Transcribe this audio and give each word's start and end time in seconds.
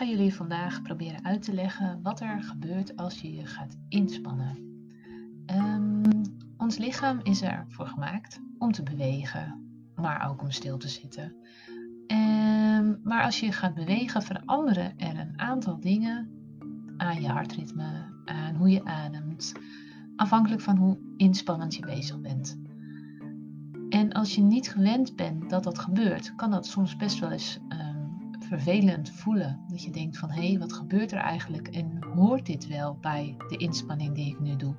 ga 0.00 0.06
jullie 0.06 0.34
vandaag 0.34 0.82
proberen 0.82 1.24
uit 1.24 1.42
te 1.42 1.54
leggen 1.54 2.02
wat 2.02 2.20
er 2.20 2.42
gebeurt 2.42 2.96
als 2.96 3.20
je 3.20 3.34
je 3.34 3.46
gaat 3.46 3.76
inspannen. 3.88 4.56
Um, 5.46 6.02
ons 6.56 6.78
lichaam 6.78 7.20
is 7.22 7.42
ervoor 7.42 7.86
gemaakt 7.86 8.40
om 8.58 8.72
te 8.72 8.82
bewegen, 8.82 9.70
maar 9.94 10.28
ook 10.30 10.42
om 10.42 10.50
stil 10.50 10.78
te 10.78 10.88
zitten. 10.88 11.34
Um, 12.06 13.00
maar 13.02 13.22
als 13.22 13.40
je 13.40 13.52
gaat 13.52 13.74
bewegen, 13.74 14.22
veranderen 14.22 14.98
er 14.98 15.18
een 15.18 15.40
aantal 15.40 15.80
dingen 15.80 16.30
aan 16.96 17.20
je 17.20 17.28
hartritme, 17.28 18.22
aan 18.24 18.54
hoe 18.54 18.70
je 18.70 18.84
ademt, 18.84 19.52
afhankelijk 20.16 20.60
van 20.60 20.76
hoe 20.76 20.98
inspannend 21.16 21.74
je 21.74 21.86
bezig 21.86 22.20
bent. 22.20 22.60
En 23.88 24.12
als 24.12 24.34
je 24.34 24.42
niet 24.42 24.70
gewend 24.70 25.16
bent 25.16 25.50
dat 25.50 25.64
dat 25.64 25.78
gebeurt, 25.78 26.34
kan 26.34 26.50
dat 26.50 26.66
soms 26.66 26.96
best 26.96 27.18
wel 27.18 27.30
eens 27.30 27.58
um, 27.68 27.89
vervelend 28.50 29.10
voelen. 29.10 29.60
Dat 29.68 29.82
je 29.82 29.90
denkt 29.90 30.18
van 30.18 30.30
hé, 30.30 30.48
hey, 30.48 30.58
wat 30.58 30.72
gebeurt 30.72 31.12
er 31.12 31.18
eigenlijk 31.18 31.68
en 31.68 32.04
hoort 32.14 32.46
dit 32.46 32.66
wel 32.66 32.98
bij 33.00 33.36
de 33.48 33.56
inspanning 33.56 34.14
die 34.14 34.30
ik 34.30 34.40
nu 34.40 34.56
doe? 34.56 34.74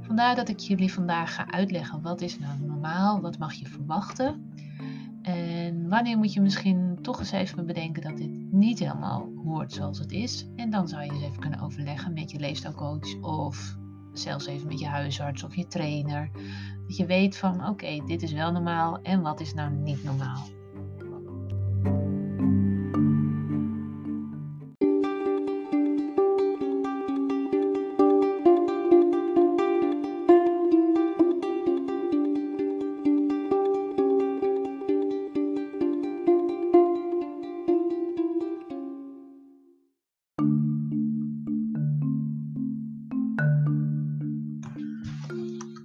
Vandaar 0.00 0.34
dat 0.34 0.48
ik 0.48 0.58
jullie 0.58 0.92
vandaag 0.92 1.34
ga 1.34 1.50
uitleggen 1.50 2.02
wat 2.02 2.20
is 2.20 2.38
nou 2.38 2.60
normaal, 2.60 3.20
wat 3.20 3.38
mag 3.38 3.52
je 3.52 3.66
verwachten. 3.66 4.52
En 5.22 5.88
wanneer 5.88 6.18
moet 6.18 6.32
je 6.32 6.40
misschien 6.40 6.98
toch 7.02 7.18
eens 7.18 7.32
even 7.32 7.66
bedenken 7.66 8.02
dat 8.02 8.16
dit 8.16 8.52
niet 8.52 8.78
helemaal 8.78 9.28
hoort 9.44 9.72
zoals 9.72 9.98
het 9.98 10.12
is. 10.12 10.46
En 10.56 10.70
dan 10.70 10.88
zou 10.88 11.04
je 11.04 11.12
eens 11.12 11.22
even 11.22 11.40
kunnen 11.40 11.60
overleggen 11.60 12.12
met 12.12 12.30
je 12.30 12.38
leefstijlcoach 12.38 13.20
of 13.20 13.76
zelfs 14.12 14.46
even 14.46 14.66
met 14.66 14.78
je 14.78 14.86
huisarts 14.86 15.42
of 15.42 15.56
je 15.56 15.66
trainer. 15.66 16.30
Dat 16.86 16.96
je 16.96 17.06
weet 17.06 17.36
van 17.36 17.68
oké, 17.68 18.02
dit 18.06 18.22
is 18.22 18.32
wel 18.32 18.52
normaal 18.52 19.02
en 19.02 19.22
wat 19.22 19.40
is 19.40 19.54
nou 19.54 19.70
niet 19.70 20.04
normaal. 20.04 20.58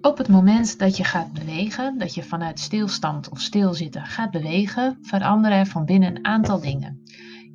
Op 0.05 0.17
het 0.17 0.27
moment 0.27 0.79
dat 0.79 0.97
je 0.97 1.03
gaat 1.03 1.33
bewegen, 1.33 1.97
dat 1.97 2.13
je 2.13 2.23
vanuit 2.23 2.59
stilstand 2.59 3.29
of 3.29 3.41
stilzitten 3.41 4.05
gaat 4.05 4.31
bewegen, 4.31 4.97
veranderen 5.01 5.57
er 5.57 5.65
van 5.65 5.85
binnen 5.85 6.15
een 6.15 6.25
aantal 6.25 6.59
dingen. 6.59 7.01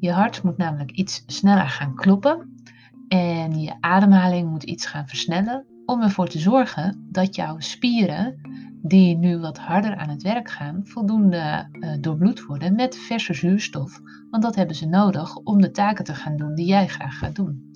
Je 0.00 0.12
hart 0.12 0.42
moet 0.42 0.56
namelijk 0.56 0.90
iets 0.90 1.22
sneller 1.26 1.68
gaan 1.68 1.94
kloppen 1.94 2.62
en 3.08 3.60
je 3.60 3.74
ademhaling 3.80 4.50
moet 4.50 4.62
iets 4.62 4.86
gaan 4.86 5.08
versnellen 5.08 5.66
om 5.86 6.02
ervoor 6.02 6.28
te 6.28 6.38
zorgen 6.38 7.08
dat 7.10 7.34
jouw 7.34 7.58
spieren, 7.58 8.40
die 8.82 9.16
nu 9.16 9.38
wat 9.38 9.58
harder 9.58 9.96
aan 9.96 10.08
het 10.08 10.22
werk 10.22 10.50
gaan, 10.50 10.80
voldoende 10.84 11.68
uh, 11.72 11.90
doorbloed 12.00 12.44
worden 12.44 12.74
met 12.74 12.96
verse 12.96 13.34
zuurstof. 13.34 14.00
Want 14.30 14.42
dat 14.42 14.54
hebben 14.54 14.76
ze 14.76 14.86
nodig 14.86 15.36
om 15.36 15.60
de 15.60 15.70
taken 15.70 16.04
te 16.04 16.14
gaan 16.14 16.36
doen 16.36 16.54
die 16.54 16.66
jij 16.66 16.88
graag 16.88 17.18
gaat 17.18 17.36
doen. 17.36 17.74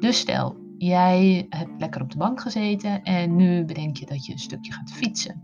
Dus 0.00 0.18
stel, 0.18 0.65
Jij 0.78 1.46
hebt 1.48 1.70
lekker 1.78 2.02
op 2.02 2.10
de 2.10 2.18
bank 2.18 2.40
gezeten 2.40 3.02
en 3.02 3.36
nu 3.36 3.64
bedenk 3.64 3.96
je 3.96 4.06
dat 4.06 4.26
je 4.26 4.32
een 4.32 4.38
stukje 4.38 4.72
gaat 4.72 4.92
fietsen. 4.92 5.42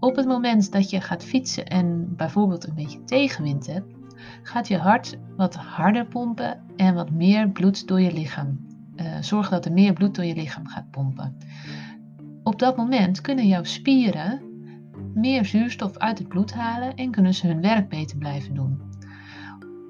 Op 0.00 0.16
het 0.16 0.26
moment 0.26 0.72
dat 0.72 0.90
je 0.90 1.00
gaat 1.00 1.24
fietsen 1.24 1.66
en 1.66 2.16
bijvoorbeeld 2.16 2.66
een 2.66 2.74
beetje 2.74 3.04
tegenwind 3.04 3.66
hebt, 3.66 3.94
gaat 4.42 4.68
je 4.68 4.78
hart 4.78 5.18
wat 5.36 5.54
harder 5.54 6.06
pompen 6.06 6.60
en 6.76 6.94
wat 6.94 7.10
meer 7.10 7.48
bloed 7.48 7.86
door 7.86 8.00
je 8.00 8.12
lichaam. 8.12 8.66
Uh, 8.96 9.16
zorg 9.20 9.48
dat 9.48 9.64
er 9.64 9.72
meer 9.72 9.92
bloed 9.92 10.14
door 10.14 10.24
je 10.24 10.34
lichaam 10.34 10.66
gaat 10.66 10.90
pompen. 10.90 11.36
Op 12.42 12.58
dat 12.58 12.76
moment 12.76 13.20
kunnen 13.20 13.46
jouw 13.46 13.64
spieren 13.64 14.40
meer 15.14 15.44
zuurstof 15.44 15.96
uit 15.96 16.18
het 16.18 16.28
bloed 16.28 16.52
halen 16.52 16.94
en 16.94 17.10
kunnen 17.10 17.34
ze 17.34 17.46
hun 17.46 17.60
werk 17.60 17.88
beter 17.88 18.18
blijven 18.18 18.54
doen. 18.54 18.80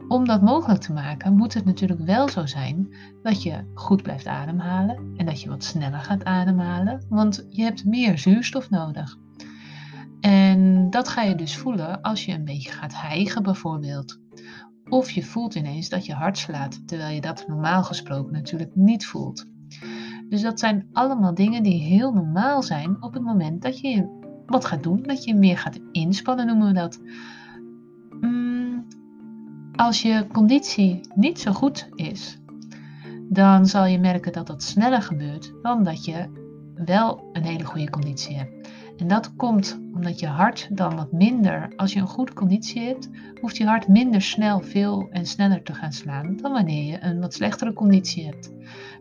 Om 0.09 0.25
dat 0.25 0.43
mogelijk 0.43 0.81
te 0.81 0.93
maken 0.93 1.37
moet 1.37 1.55
het 1.55 1.65
natuurlijk 1.65 2.01
wel 2.01 2.29
zo 2.29 2.47
zijn 2.47 2.95
dat 3.23 3.43
je 3.43 3.71
goed 3.75 4.03
blijft 4.03 4.27
ademhalen 4.27 5.13
en 5.17 5.27
dat 5.27 5.41
je 5.41 5.49
wat 5.49 5.65
sneller 5.65 6.01
gaat 6.01 6.25
ademhalen, 6.25 7.05
want 7.09 7.47
je 7.51 7.63
hebt 7.63 7.85
meer 7.85 8.19
zuurstof 8.19 8.71
nodig. 8.71 9.17
En 10.21 10.91
dat 10.91 11.09
ga 11.09 11.23
je 11.23 11.35
dus 11.35 11.57
voelen 11.57 12.01
als 12.01 12.25
je 12.25 12.33
een 12.33 12.45
beetje 12.45 12.71
gaat 12.71 13.01
hijgen 13.01 13.43
bijvoorbeeld. 13.43 14.21
Of 14.89 15.11
je 15.11 15.23
voelt 15.23 15.55
ineens 15.55 15.89
dat 15.89 16.07
je 16.07 16.15
hart 16.15 16.39
slaat, 16.39 16.89
terwijl 16.89 17.15
je 17.15 17.21
dat 17.21 17.45
normaal 17.47 17.83
gesproken 17.83 18.33
natuurlijk 18.33 18.75
niet 18.75 19.07
voelt. 19.07 19.47
Dus 20.29 20.43
dat 20.43 20.59
zijn 20.59 20.89
allemaal 20.93 21.35
dingen 21.35 21.63
die 21.63 21.83
heel 21.83 22.13
normaal 22.13 22.63
zijn 22.63 23.03
op 23.03 23.15
het 23.15 23.23
moment 23.23 23.63
dat 23.63 23.81
je 23.81 24.23
wat 24.47 24.65
gaat 24.65 24.83
doen, 24.83 25.03
dat 25.03 25.25
je 25.25 25.35
meer 25.35 25.59
gaat 25.59 25.81
inspannen 25.93 26.47
noemen 26.47 26.67
we 26.67 26.73
dat. 26.73 27.01
Als 29.77 30.03
je 30.03 30.27
conditie 30.33 31.01
niet 31.15 31.41
zo 31.41 31.53
goed 31.53 31.89
is, 31.95 32.39
dan 33.29 33.67
zal 33.67 33.87
je 33.87 33.99
merken 33.99 34.33
dat 34.33 34.47
dat 34.47 34.63
sneller 34.63 35.03
gebeurt 35.03 35.53
dan 35.63 35.85
dat 35.85 36.05
je 36.05 36.29
wel 36.75 37.31
een 37.33 37.45
hele 37.45 37.65
goede 37.65 37.91
conditie 37.91 38.37
hebt. 38.37 38.64
En 38.97 39.09
dat 39.09 39.37
komt 39.37 39.81
omdat 39.95 40.21
je 40.21 40.27
hart 40.27 40.69
dan 40.77 40.97
wat 40.97 41.13
minder, 41.13 41.73
als 41.77 41.93
je 41.93 42.01
een 42.01 42.07
goede 42.07 42.33
conditie 42.33 42.83
hebt, 42.83 43.09
hoeft 43.41 43.57
je 43.57 43.67
hart 43.67 43.89
minder 43.89 44.23
snel 44.23 44.61
veel 44.61 45.09
en 45.11 45.27
sneller 45.27 45.63
te 45.63 45.75
gaan 45.75 45.93
slaan 45.93 46.37
dan 46.37 46.53
wanneer 46.53 46.85
je 46.85 47.03
een 47.03 47.21
wat 47.21 47.35
slechtere 47.35 47.73
conditie 47.73 48.27
hebt. 48.27 48.53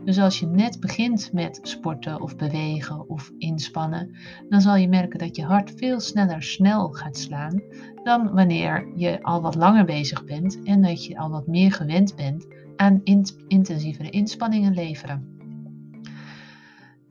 Dus 0.03 0.19
als 0.19 0.39
je 0.39 0.45
net 0.45 0.79
begint 0.79 1.33
met 1.33 1.59
sporten 1.61 2.21
of 2.21 2.35
bewegen 2.35 3.09
of 3.09 3.31
inspannen, 3.37 4.15
dan 4.49 4.61
zal 4.61 4.75
je 4.75 4.87
merken 4.87 5.19
dat 5.19 5.35
je 5.35 5.43
hart 5.43 5.73
veel 5.75 5.99
sneller 5.99 6.43
snel 6.43 6.89
gaat 6.89 7.17
slaan 7.17 7.61
dan 8.03 8.33
wanneer 8.33 8.91
je 8.95 9.23
al 9.23 9.41
wat 9.41 9.55
langer 9.55 9.85
bezig 9.85 10.25
bent 10.25 10.63
en 10.63 10.81
dat 10.81 11.05
je 11.05 11.17
al 11.17 11.29
wat 11.29 11.47
meer 11.47 11.71
gewend 11.71 12.15
bent 12.15 12.47
aan 12.75 13.01
intensievere 13.47 14.09
inspanningen 14.09 14.73
leveren. 14.73 15.32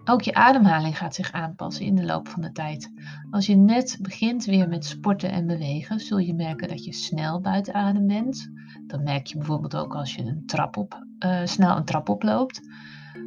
Ook 0.04 0.22
je 0.22 0.34
ademhaling 0.34 0.98
gaat 0.98 1.14
zich 1.14 1.32
aanpassen 1.32 1.84
in 1.84 1.94
de 1.94 2.04
loop 2.04 2.28
van 2.28 2.42
de 2.42 2.52
tijd. 2.52 2.92
Als 3.30 3.46
je 3.46 3.56
net 3.56 3.98
begint 4.00 4.44
weer 4.44 4.68
met 4.68 4.84
sporten 4.84 5.30
en 5.30 5.46
bewegen, 5.46 6.00
zul 6.00 6.18
je 6.18 6.34
merken 6.34 6.68
dat 6.68 6.84
je 6.84 6.92
snel 6.92 7.40
buiten 7.40 7.74
adem 7.74 8.06
bent. 8.06 8.50
Dat 8.86 9.02
merk 9.02 9.26
je 9.26 9.36
bijvoorbeeld 9.36 9.76
ook 9.76 9.94
als 9.94 10.14
je 10.14 10.22
een 10.22 10.46
trap 10.46 10.76
op, 10.76 11.06
uh, 11.18 11.40
snel 11.44 11.76
een 11.76 11.84
trap 11.84 12.08
oploopt. 12.08 12.60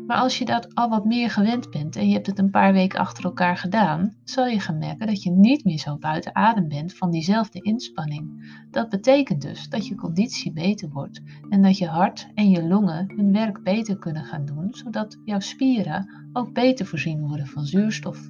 Maar 0.08 0.18
als 0.18 0.38
je 0.38 0.46
dat 0.46 0.76
al 0.76 0.90
wat 0.90 1.06
meer 1.06 1.30
gewend 1.30 1.70
bent 1.70 1.96
en 1.96 2.08
je 2.08 2.14
hebt 2.14 2.28
het 2.28 2.40
een 2.40 2.50
paar 2.50 2.74
weken 2.74 3.00
achter 3.00 3.24
elkaar 3.24 3.58
gedaan, 3.58 4.16
zal 4.24 4.46
je 4.48 4.60
gaan 4.60 4.78
merken 4.78 5.08
dat 5.08 5.24
je 5.24 5.32
niet 5.32 5.64
meer 5.64 5.78
zo 5.78 5.98
buiten 5.98 6.36
adem 6.36 6.68
bent 6.68 6.94
van 6.94 7.12
diezelfde 7.12 7.62
inspanning. 7.62 8.54
Dat 8.72 8.90
betekent 8.90 9.42
dus 9.42 9.70
dat 9.70 9.88
je 9.88 9.96
conditie 9.96 10.54
beter 10.54 10.90
wordt 10.90 11.22
en 11.50 11.62
dat 11.62 11.78
je 11.78 11.88
hart 11.88 12.28
en 12.34 12.50
je 12.50 12.68
longen 12.68 13.14
hun 13.16 13.32
werk 13.32 13.64
beter 13.64 13.98
kunnen 13.98 14.24
gaan 14.24 14.46
doen, 14.46 14.68
zodat 14.70 15.18
jouw 15.24 15.40
spieren 15.40 16.30
ook 16.34 16.54
beter 16.54 16.86
voorzien 16.86 17.28
worden 17.28 17.48
van 17.48 17.66
zuurstof. 17.66 18.30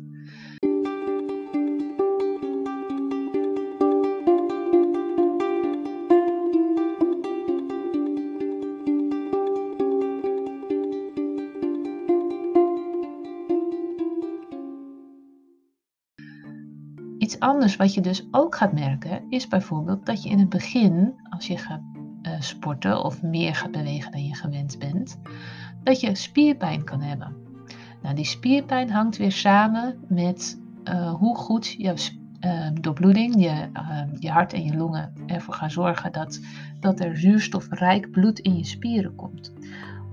Iets 17.26 17.40
anders 17.40 17.76
wat 17.76 17.94
je 17.94 18.02
dus 18.02 18.28
ook 18.32 18.56
gaat 18.56 18.74
merken 18.74 19.22
is 19.30 19.48
bijvoorbeeld 19.48 20.06
dat 20.06 20.24
je 20.24 20.30
in 20.30 20.40
het 20.40 20.50
begin, 20.50 21.14
als 21.30 21.48
je 21.48 21.58
gaat 21.58 21.82
uh, 22.22 22.32
sporten 22.40 23.04
of 23.04 23.22
meer 23.22 23.56
gaat 23.56 23.72
bewegen 23.72 24.12
dan 24.12 24.26
je 24.26 24.36
gewend 24.36 24.80
bent, 24.80 25.20
dat 25.84 26.00
je 26.00 26.16
spierpijn 26.16 26.84
kan 26.84 27.02
hebben. 27.02 27.36
Nou, 28.02 28.16
die 28.16 28.26
spierpijn 28.26 28.90
hangt 28.90 29.18
weer 29.18 29.32
samen 29.32 29.98
met 30.08 30.60
uh, 30.84 31.14
hoe 31.14 31.36
goed 31.36 31.68
je 31.68 32.12
uh, 32.42 32.70
doorbloeding, 32.82 33.44
je, 33.44 33.70
je 34.20 34.32
hart 34.32 34.54
en 34.54 34.64
je 34.64 34.76
longen 34.76 35.14
ervoor 35.26 35.54
gaan 35.54 35.72
zorgen 35.72 36.12
dat, 36.12 36.40
dat 36.80 37.00
er 37.00 37.18
zuurstofrijk 37.18 38.12
bloed 38.12 38.40
in 38.40 38.58
je 38.58 38.66
spieren 38.66 39.16
komt. 39.16 39.54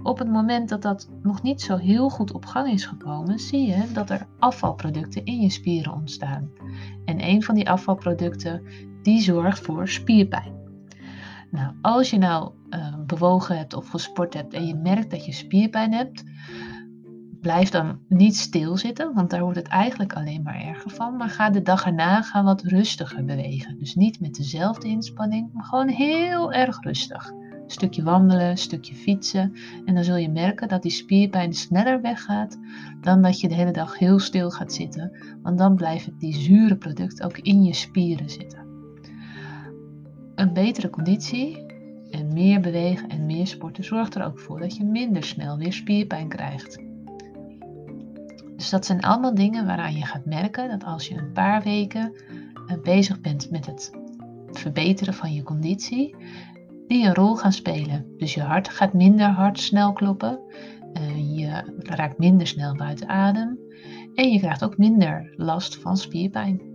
Op 0.02 0.18
het 0.18 0.28
moment 0.28 0.68
dat 0.68 0.82
dat 0.82 1.10
nog 1.22 1.42
niet 1.42 1.60
zo 1.60 1.76
heel 1.76 2.08
goed 2.10 2.32
op 2.32 2.46
gang 2.46 2.68
is 2.68 2.86
gekomen, 2.86 3.38
zie 3.38 3.66
je 3.66 3.92
dat 3.92 4.10
er 4.10 4.26
afvalproducten 4.38 5.24
in 5.24 5.40
je 5.40 5.50
spieren 5.50 5.92
ontstaan. 5.92 6.50
En 7.04 7.28
een 7.28 7.42
van 7.42 7.54
die 7.54 7.70
afvalproducten 7.70 8.62
die 9.02 9.20
zorgt 9.20 9.60
voor 9.60 9.88
spierpijn. 9.88 10.60
Nou, 11.50 11.74
als 11.82 12.10
je 12.10 12.18
nou 12.18 12.52
uh, 12.70 12.94
bewogen 13.06 13.56
hebt 13.56 13.74
of 13.74 13.88
gesport 13.88 14.34
hebt 14.34 14.54
en 14.54 14.66
je 14.66 14.74
merkt 14.74 15.10
dat 15.10 15.24
je 15.24 15.32
spierpijn 15.32 15.92
hebt, 15.92 16.24
blijf 17.40 17.68
dan 17.68 17.98
niet 18.08 18.36
stilzitten, 18.36 19.14
want 19.14 19.30
daar 19.30 19.42
wordt 19.42 19.58
het 19.58 19.68
eigenlijk 19.68 20.12
alleen 20.12 20.42
maar 20.42 20.60
erger 20.60 20.90
van. 20.90 21.16
Maar 21.16 21.28
ga 21.28 21.50
de 21.50 21.62
dag 21.62 21.86
erna 21.86 22.22
ga 22.22 22.42
wat 22.42 22.62
rustiger 22.62 23.24
bewegen. 23.24 23.78
Dus 23.78 23.94
niet 23.94 24.20
met 24.20 24.34
dezelfde 24.34 24.88
inspanning, 24.88 25.52
maar 25.52 25.64
gewoon 25.64 25.88
heel 25.88 26.52
erg 26.52 26.80
rustig. 26.80 27.32
Stukje 27.72 28.02
wandelen, 28.02 28.56
stukje 28.58 28.94
fietsen. 28.94 29.52
En 29.84 29.94
dan 29.94 30.04
zul 30.04 30.16
je 30.16 30.28
merken 30.28 30.68
dat 30.68 30.82
die 30.82 30.90
spierpijn 30.90 31.52
sneller 31.52 32.00
weggaat 32.00 32.58
dan 33.00 33.22
dat 33.22 33.40
je 33.40 33.48
de 33.48 33.54
hele 33.54 33.70
dag 33.70 33.98
heel 33.98 34.18
stil 34.18 34.50
gaat 34.50 34.72
zitten. 34.72 35.12
Want 35.42 35.58
dan 35.58 35.76
blijven 35.76 36.14
die 36.18 36.34
zure 36.34 36.76
producten 36.76 37.24
ook 37.24 37.38
in 37.38 37.64
je 37.64 37.74
spieren 37.74 38.30
zitten. 38.30 38.66
Een 40.34 40.52
betere 40.52 40.90
conditie 40.90 41.66
en 42.10 42.32
meer 42.32 42.60
bewegen 42.60 43.08
en 43.08 43.26
meer 43.26 43.46
sporten 43.46 43.84
zorgt 43.84 44.14
er 44.14 44.24
ook 44.24 44.40
voor 44.40 44.60
dat 44.60 44.76
je 44.76 44.84
minder 44.84 45.24
snel 45.24 45.58
weer 45.58 45.72
spierpijn 45.72 46.28
krijgt. 46.28 46.78
Dus 48.56 48.70
dat 48.70 48.86
zijn 48.86 49.00
allemaal 49.00 49.34
dingen 49.34 49.66
waaraan 49.66 49.94
je 49.94 50.04
gaat 50.04 50.24
merken 50.24 50.68
dat 50.68 50.84
als 50.84 51.08
je 51.08 51.16
een 51.16 51.32
paar 51.32 51.62
weken 51.62 52.12
eh, 52.66 52.76
bezig 52.82 53.20
bent 53.20 53.50
met 53.50 53.66
het 53.66 53.90
verbeteren 54.50 55.14
van 55.14 55.32
je 55.34 55.42
conditie, 55.42 56.14
een 57.00 57.14
rol 57.14 57.36
gaan 57.36 57.52
spelen. 57.52 58.14
Dus 58.16 58.34
je 58.34 58.40
hart 58.40 58.68
gaat 58.68 58.92
minder 58.92 59.26
hard 59.26 59.58
snel 59.58 59.92
kloppen, 59.92 60.40
eh, 60.92 61.38
je 61.38 61.74
raakt 61.78 62.18
minder 62.18 62.46
snel 62.46 62.76
buiten 62.76 63.08
adem 63.08 63.58
en 64.14 64.30
je 64.30 64.38
krijgt 64.38 64.64
ook 64.64 64.78
minder 64.78 65.32
last 65.36 65.76
van 65.76 65.96
spierpijn. 65.96 66.71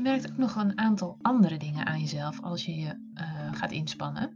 Je 0.00 0.08
merkt 0.08 0.30
ook 0.30 0.36
nog 0.36 0.56
een 0.56 0.78
aantal 0.78 1.18
andere 1.22 1.56
dingen 1.56 1.86
aan 1.86 2.00
jezelf 2.00 2.40
als 2.42 2.64
je 2.64 2.74
je 2.74 2.86
uh, 3.14 3.24
gaat 3.52 3.70
inspannen. 3.70 4.30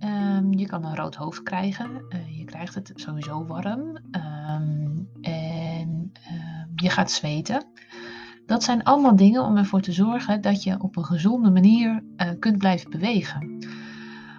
Um, 0.00 0.52
je 0.52 0.66
kan 0.66 0.84
een 0.84 0.96
rood 0.96 1.14
hoofd 1.14 1.42
krijgen. 1.42 2.04
Uh, 2.08 2.38
je 2.38 2.44
krijgt 2.44 2.74
het 2.74 2.92
sowieso 2.94 3.46
warm. 3.46 3.80
Um, 3.80 5.08
en 5.20 6.12
uh, 6.30 6.64
je 6.74 6.90
gaat 6.90 7.10
zweten. 7.10 7.64
Dat 8.46 8.62
zijn 8.62 8.82
allemaal 8.82 9.16
dingen 9.16 9.42
om 9.42 9.56
ervoor 9.56 9.80
te 9.80 9.92
zorgen 9.92 10.40
dat 10.40 10.62
je 10.62 10.82
op 10.82 10.96
een 10.96 11.04
gezonde 11.04 11.50
manier 11.50 12.04
eh, 12.16 12.30
kunt 12.38 12.58
blijven 12.58 12.90
bewegen. 12.90 13.66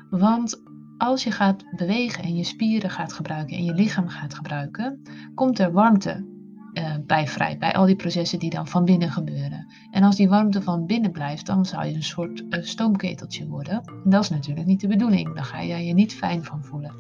Want 0.10 0.62
als 0.98 1.24
je 1.24 1.32
gaat 1.32 1.64
bewegen 1.76 2.24
en 2.24 2.36
je 2.36 2.44
spieren 2.44 2.90
gaat 2.90 3.14
gebruiken 3.14 3.58
en 3.58 3.64
je 3.64 3.74
lichaam 3.74 4.08
gaat 4.08 4.34
gebruiken, 4.34 5.02
komt 5.36 5.60
er 5.60 5.72
warmte 5.72 6.35
uh, 6.78 6.96
bij 7.06 7.28
vrij, 7.28 7.58
bij 7.58 7.74
al 7.74 7.86
die 7.86 7.96
processen 7.96 8.40
die 8.40 8.50
dan 8.50 8.68
van 8.68 8.86
binnen 8.86 9.12
gebeuren. 9.12 9.74
En 9.92 10.04
als 10.04 10.16
die 10.16 10.30
warmte 10.30 10.62
van 10.62 10.86
binnen 10.86 11.12
blijft, 11.12 11.46
dan 11.46 11.66
zou 11.66 11.86
je 11.86 11.94
een 11.94 12.04
soort 12.04 12.44
uh, 12.50 12.64
stoomketeltje 12.64 13.48
worden. 13.48 13.82
En 14.04 14.10
dat 14.10 14.24
is 14.24 14.30
natuurlijk 14.30 14.68
niet 14.68 14.82
de 14.82 14.88
bedoeling, 14.88 15.36
daar 15.36 15.46
ga 15.46 15.60
je 15.60 15.86
je 15.86 15.94
niet 15.94 16.14
fijn 16.14 16.44
van 16.44 16.64
voelen. 16.64 16.94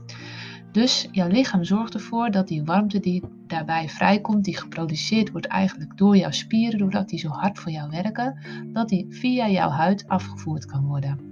Dus 0.75 1.07
jouw 1.12 1.27
lichaam 1.27 1.63
zorgt 1.63 1.94
ervoor 1.94 2.31
dat 2.31 2.48
die 2.48 2.63
warmte 2.63 3.00
die 3.00 3.24
daarbij 3.48 3.89
vrijkomt, 3.89 4.44
die 4.44 4.57
geproduceerd 4.57 5.31
wordt 5.31 5.48
eigenlijk 5.48 5.98
door 5.98 6.18
jouw 6.18 6.31
spieren, 6.31 6.80
doordat 6.80 7.10
die 7.10 7.19
zo 7.19 7.30
hard 7.30 7.60
voor 7.60 7.71
jou 7.71 7.89
werken, 7.89 8.38
dat 8.74 8.89
die 8.89 9.06
via 9.10 9.50
jouw 9.50 9.69
huid 9.69 10.07
afgevoerd 10.07 10.66
kan 10.66 10.86
worden. 10.86 11.30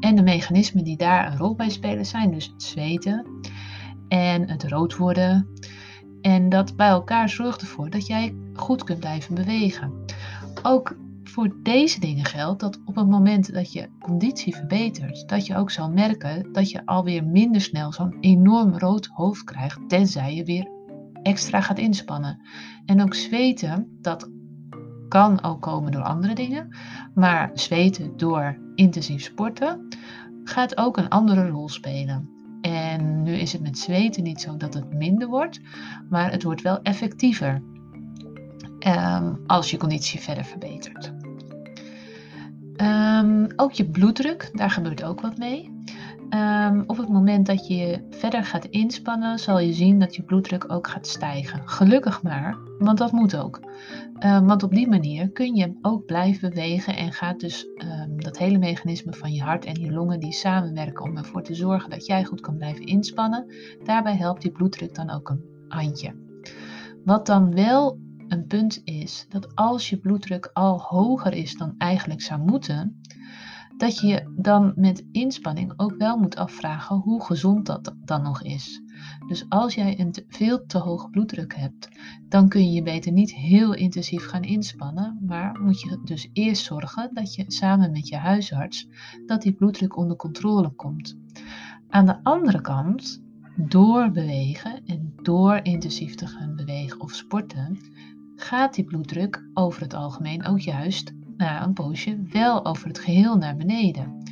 En 0.00 0.14
de 0.14 0.22
mechanismen 0.22 0.84
die 0.84 0.96
daar 0.96 1.26
een 1.32 1.38
rol 1.38 1.54
bij 1.54 1.70
spelen 1.70 2.06
zijn 2.06 2.30
dus 2.30 2.46
het 2.46 2.62
zweten 2.62 3.26
en 4.08 4.48
het 4.48 4.64
rood 4.64 4.96
worden 4.96 5.48
en 6.26 6.48
dat 6.48 6.76
bij 6.76 6.88
elkaar 6.88 7.28
zorgt 7.28 7.60
ervoor 7.60 7.90
dat 7.90 8.06
jij 8.06 8.34
goed 8.54 8.84
kunt 8.84 9.00
blijven 9.00 9.34
bewegen. 9.34 9.92
Ook 10.62 10.96
voor 11.24 11.56
deze 11.62 12.00
dingen 12.00 12.24
geldt 12.24 12.60
dat 12.60 12.80
op 12.84 12.96
het 12.96 13.08
moment 13.08 13.52
dat 13.54 13.72
je 13.72 13.88
conditie 14.00 14.54
verbetert, 14.54 15.28
dat 15.28 15.46
je 15.46 15.56
ook 15.56 15.70
zal 15.70 15.90
merken 15.90 16.52
dat 16.52 16.70
je 16.70 16.86
alweer 16.86 17.24
minder 17.24 17.60
snel 17.60 17.92
zo'n 17.92 18.16
enorm 18.20 18.78
rood 18.78 19.06
hoofd 19.06 19.44
krijgt, 19.44 19.88
tenzij 19.88 20.34
je 20.34 20.44
weer 20.44 20.68
extra 21.22 21.60
gaat 21.60 21.78
inspannen. 21.78 22.40
En 22.86 23.02
ook 23.02 23.14
zweten, 23.14 23.98
dat 24.00 24.30
kan 25.08 25.42
ook 25.42 25.62
komen 25.62 25.92
door 25.92 26.02
andere 26.02 26.34
dingen, 26.34 26.76
maar 27.14 27.50
zweten 27.54 28.16
door 28.16 28.58
intensief 28.74 29.22
sporten 29.22 29.88
gaat 30.44 30.76
ook 30.76 30.96
een 30.96 31.08
andere 31.08 31.48
rol 31.48 31.68
spelen. 31.68 32.36
En 32.66 33.22
nu 33.22 33.32
is 33.32 33.52
het 33.52 33.62
met 33.62 33.78
zweten 33.78 34.22
niet 34.22 34.40
zo 34.40 34.56
dat 34.56 34.74
het 34.74 34.94
minder 34.94 35.28
wordt, 35.28 35.60
maar 36.08 36.30
het 36.30 36.42
wordt 36.42 36.62
wel 36.62 36.82
effectiever 36.82 37.62
um, 38.86 39.42
als 39.46 39.70
je 39.70 39.76
conditie 39.76 40.20
verder 40.20 40.44
verbetert. 40.44 41.12
Um, 42.76 43.46
ook 43.56 43.72
je 43.72 43.90
bloeddruk, 43.90 44.50
daar 44.52 44.70
gebeurt 44.70 45.02
ook 45.02 45.20
wat 45.20 45.38
mee. 45.38 45.74
Um, 46.30 46.84
op 46.86 46.96
het 46.96 47.08
moment 47.08 47.46
dat 47.46 47.66
je 47.66 48.06
verder 48.10 48.44
gaat 48.44 48.64
inspannen, 48.64 49.38
zal 49.38 49.58
je 49.58 49.72
zien 49.72 49.98
dat 49.98 50.14
je 50.14 50.22
bloeddruk 50.22 50.72
ook 50.72 50.88
gaat 50.88 51.06
stijgen. 51.06 51.68
Gelukkig 51.68 52.22
maar, 52.22 52.58
want 52.78 52.98
dat 52.98 53.12
moet 53.12 53.36
ook. 53.36 53.60
Um, 54.24 54.46
want 54.46 54.62
op 54.62 54.74
die 54.74 54.88
manier 54.88 55.30
kun 55.30 55.54
je 55.54 55.78
ook 55.82 56.06
blijven 56.06 56.48
bewegen 56.50 56.96
en 56.96 57.12
gaat 57.12 57.40
dus 57.40 57.66
um, 57.78 58.20
dat 58.20 58.38
hele 58.38 58.58
mechanisme 58.58 59.12
van 59.12 59.32
je 59.32 59.42
hart 59.42 59.64
en 59.64 59.80
je 59.80 59.92
longen 59.92 60.20
die 60.20 60.32
samenwerken 60.32 61.04
om 61.04 61.16
ervoor 61.16 61.42
te 61.42 61.54
zorgen 61.54 61.90
dat 61.90 62.06
jij 62.06 62.24
goed 62.24 62.40
kan 62.40 62.56
blijven 62.56 62.84
inspannen. 62.84 63.52
Daarbij 63.84 64.16
helpt 64.16 64.42
die 64.42 64.52
bloeddruk 64.52 64.94
dan 64.94 65.10
ook 65.10 65.28
een 65.28 65.44
handje. 65.68 66.14
Wat 67.04 67.26
dan 67.26 67.54
wel 67.54 67.98
een 68.28 68.46
punt 68.46 68.80
is, 68.84 69.26
dat 69.28 69.54
als 69.54 69.90
je 69.90 69.98
bloeddruk 69.98 70.50
al 70.52 70.80
hoger 70.80 71.32
is 71.32 71.56
dan 71.56 71.74
eigenlijk 71.78 72.22
zou 72.22 72.40
moeten, 72.40 73.00
dat 73.76 74.00
je 74.00 74.32
dan 74.36 74.72
met 74.76 75.04
inspanning 75.12 75.72
ook 75.76 75.94
wel 75.98 76.16
moet 76.16 76.36
afvragen 76.36 76.96
hoe 76.96 77.24
gezond 77.24 77.66
dat 77.66 77.94
dan 78.04 78.22
nog 78.22 78.42
is. 78.42 78.82
Dus 79.28 79.44
als 79.48 79.74
jij 79.74 80.00
een 80.00 80.12
te, 80.12 80.24
veel 80.28 80.66
te 80.66 80.78
hoge 80.78 81.10
bloeddruk 81.10 81.56
hebt, 81.56 81.88
dan 82.28 82.48
kun 82.48 82.64
je 82.64 82.72
je 82.72 82.82
beter 82.82 83.12
niet 83.12 83.34
heel 83.34 83.74
intensief 83.74 84.26
gaan 84.26 84.42
inspannen, 84.42 85.18
maar 85.26 85.60
moet 85.60 85.80
je 85.80 86.00
dus 86.04 86.30
eerst 86.32 86.64
zorgen 86.64 87.10
dat 87.14 87.34
je 87.34 87.44
samen 87.46 87.90
met 87.90 88.08
je 88.08 88.16
huisarts 88.16 88.88
dat 89.26 89.42
die 89.42 89.52
bloeddruk 89.52 89.96
onder 89.96 90.16
controle 90.16 90.70
komt. 90.70 91.16
Aan 91.88 92.06
de 92.06 92.22
andere 92.22 92.60
kant, 92.60 93.22
door 93.56 94.10
bewegen 94.10 94.84
en 94.84 95.12
door 95.22 95.60
intensief 95.62 96.14
te 96.14 96.26
gaan 96.26 96.56
bewegen 96.56 97.00
of 97.00 97.14
sporten, 97.14 97.78
gaat 98.36 98.74
die 98.74 98.84
bloeddruk 98.84 99.48
over 99.54 99.82
het 99.82 99.94
algemeen 99.94 100.44
ook 100.44 100.60
juist 100.60 101.14
na 101.36 101.64
een 101.64 101.72
poosje 101.72 102.22
wel 102.22 102.64
over 102.64 102.86
het 102.86 102.98
geheel 102.98 103.36
naar 103.36 103.56
beneden. 103.56 104.22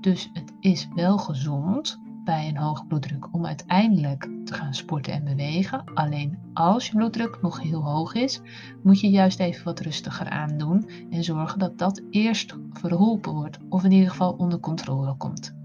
Dus 0.00 0.30
het 0.32 0.52
is 0.60 0.88
wel 0.94 1.18
gezond 1.18 2.00
bij 2.24 2.48
een 2.48 2.56
hoge 2.56 2.86
bloeddruk 2.86 3.34
om 3.34 3.46
uiteindelijk 3.46 4.28
te 4.44 4.54
gaan 4.54 4.74
sporten 4.74 5.12
en 5.12 5.24
bewegen. 5.24 5.84
Alleen 5.94 6.38
als 6.52 6.86
je 6.86 6.96
bloeddruk 6.96 7.38
nog 7.42 7.62
heel 7.62 7.82
hoog 7.82 8.14
is, 8.14 8.40
moet 8.82 9.00
je 9.00 9.10
juist 9.10 9.40
even 9.40 9.64
wat 9.64 9.80
rustiger 9.80 10.28
aandoen 10.28 10.88
en 11.10 11.24
zorgen 11.24 11.58
dat 11.58 11.78
dat 11.78 12.02
eerst 12.10 12.56
verholpen 12.72 13.32
wordt 13.32 13.58
of 13.68 13.84
in 13.84 13.92
ieder 13.92 14.10
geval 14.10 14.32
onder 14.32 14.60
controle 14.60 15.16
komt. 15.16 15.63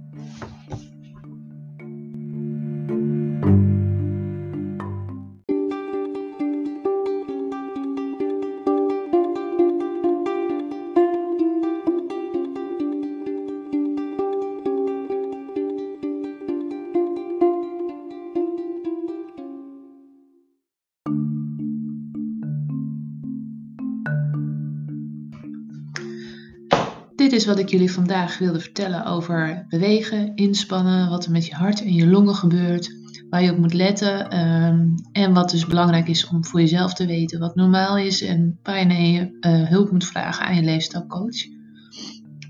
Is 27.40 27.46
wat 27.46 27.60
ik 27.60 27.70
jullie 27.70 27.92
vandaag 27.92 28.38
wilde 28.38 28.60
vertellen 28.60 29.06
over 29.06 29.66
bewegen, 29.70 30.36
inspannen, 30.36 31.10
wat 31.10 31.26
er 31.26 31.32
met 31.32 31.46
je 31.46 31.54
hart 31.54 31.82
en 31.82 31.94
je 31.94 32.08
longen 32.08 32.36
gebeurt, 32.36 32.92
waar 33.30 33.44
je 33.44 33.52
op 33.52 33.58
moet 33.58 33.74
letten 33.74 34.40
um, 34.40 34.96
en 35.12 35.34
wat 35.34 35.50
dus 35.50 35.66
belangrijk 35.66 36.08
is 36.08 36.28
om 36.28 36.46
voor 36.46 36.60
jezelf 36.60 36.94
te 36.94 37.06
weten 37.06 37.40
wat 37.40 37.56
normaal 37.56 37.98
is 37.98 38.22
en 38.22 38.60
waar 38.64 38.94
je 38.94 39.38
uh, 39.42 39.68
hulp 39.68 39.92
moet 39.92 40.06
vragen 40.06 40.46
aan 40.46 40.56
je 40.56 40.62
leefstijlcoach. 40.62 41.46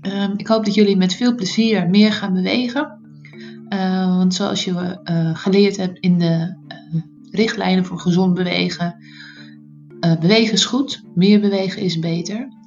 Um, 0.02 0.32
ik 0.36 0.46
hoop 0.46 0.64
dat 0.64 0.74
jullie 0.74 0.96
met 0.96 1.14
veel 1.14 1.34
plezier 1.34 1.88
meer 1.90 2.12
gaan 2.12 2.32
bewegen, 2.32 2.98
uh, 3.68 4.16
want 4.16 4.34
zoals 4.34 4.64
je 4.64 5.00
uh, 5.04 5.36
geleerd 5.36 5.76
hebt 5.76 5.98
in 5.98 6.18
de 6.18 6.56
richtlijnen 7.30 7.84
voor 7.84 7.98
gezond 7.98 8.34
bewegen, 8.34 8.96
bewegen 10.20 10.52
is 10.52 10.64
goed, 10.64 11.02
meer 11.14 11.40
bewegen 11.40 11.82
is 11.82 11.98
beter. 11.98 12.58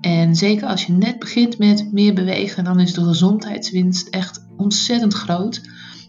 En 0.00 0.36
zeker 0.36 0.68
als 0.68 0.84
je 0.84 0.92
net 0.92 1.18
begint 1.18 1.58
met 1.58 1.92
meer 1.92 2.14
bewegen, 2.14 2.64
dan 2.64 2.80
is 2.80 2.92
de 2.92 3.04
gezondheidswinst 3.04 4.08
echt 4.08 4.46
ontzettend 4.56 5.14
groot. 5.14 5.62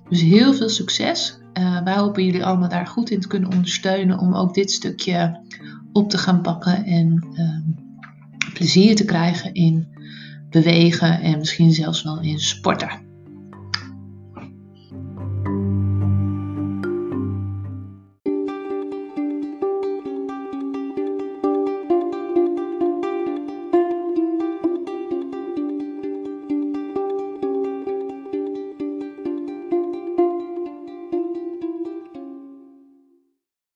Dus 0.10 0.22
heel 0.22 0.53
veel 0.53 0.70
succes. 0.70 1.38
Uh, 1.53 1.84
wij 1.84 1.96
hopen 1.96 2.25
jullie 2.25 2.46
allemaal 2.46 2.70
daar 2.70 2.88
goed 2.88 3.10
in 3.10 3.20
te 3.20 3.27
kunnen 3.27 3.51
ondersteunen 3.51 4.20
om 4.20 4.34
ook 4.34 4.53
dit 4.53 4.72
stukje 4.72 5.41
op 5.91 6.10
te 6.10 6.17
gaan 6.17 6.41
pakken 6.41 6.86
en 6.86 7.27
uh, 7.34 8.53
plezier 8.53 8.96
te 8.96 9.06
krijgen 9.06 9.53
in 9.53 9.88
bewegen 10.50 11.22
en 11.22 11.38
misschien 11.38 11.72
zelfs 11.72 12.03
wel 12.03 12.22
in 12.22 12.39
sporten. 12.39 13.06